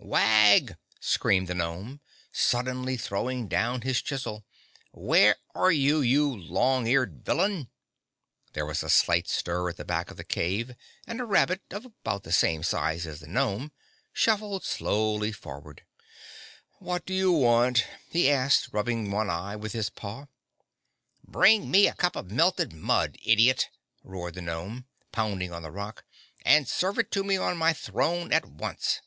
"Wag!" 0.00 0.76
screamed 1.00 1.48
the 1.48 1.56
gnome, 1.56 2.00
suddenly 2.30 2.96
throwing 2.96 3.48
down 3.48 3.80
his 3.80 4.00
chisel. 4.00 4.44
"Where 4.92 5.34
are 5.56 5.72
you, 5.72 6.02
you 6.02 6.32
long 6.36 6.86
eared 6.86 7.24
villain?" 7.24 7.68
There 8.52 8.64
was 8.64 8.84
a 8.84 8.90
slight 8.90 9.26
stir 9.26 9.70
at 9.70 9.76
the 9.76 9.84
back 9.84 10.12
of 10.12 10.16
the 10.16 10.22
cave 10.22 10.70
and 11.08 11.20
a 11.20 11.24
rabbit, 11.24 11.62
of 11.72 11.84
about 11.84 12.22
the 12.22 12.30
same 12.30 12.62
size 12.62 13.08
as 13.08 13.18
the 13.18 13.26
gnome, 13.26 13.72
shuffled 14.12 14.62
slowly 14.62 15.32
forward. 15.32 15.84
"What 16.78 17.10
you 17.10 17.32
want?" 17.32 17.84
he 18.08 18.30
asked, 18.30 18.68
rubbing 18.70 19.10
one 19.10 19.28
eye 19.28 19.56
with 19.56 19.72
his 19.72 19.90
paw. 19.90 20.26
"Bring 21.24 21.72
me 21.72 21.88
a 21.88 21.94
cup 21.96 22.14
of 22.14 22.30
melted 22.30 22.72
mud, 22.72 23.16
idiot!" 23.24 23.68
roared 24.04 24.34
the 24.34 24.42
gnome, 24.42 24.86
pounding 25.10 25.52
on 25.52 25.62
the 25.64 25.72
rock. 25.72 26.04
"And 26.44 26.68
serve 26.68 27.00
it 27.00 27.10
to 27.10 27.24
me 27.24 27.36
on 27.36 27.56
my 27.56 27.72
throne 27.72 28.32
at 28.32 28.44
once!" 28.46 29.00